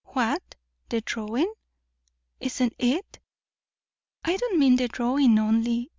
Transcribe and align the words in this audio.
"What? 0.03 0.55
the 0.89 1.01
drawing? 1.01 1.53
Isn't 2.39 2.73
it!!" 2.79 3.19
"I 4.25 4.35
don't 4.35 4.57
mean 4.57 4.77
the 4.77 4.87
drawing 4.87 5.37
only. 5.37 5.89